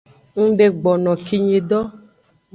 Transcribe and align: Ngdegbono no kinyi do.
Ngdegbono 0.47 1.03
no 1.13 1.13
kinyi 1.25 1.59
do. 1.69 1.79